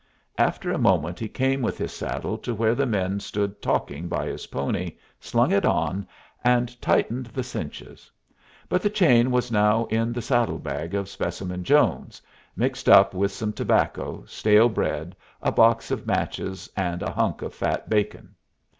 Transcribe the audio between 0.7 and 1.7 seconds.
a moment he came